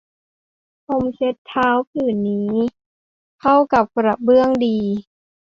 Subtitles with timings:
[0.85, 2.77] พรมเช็ดเท้าผืนนี้สี
[3.39, 4.77] เข้ากับกระเบื้องดี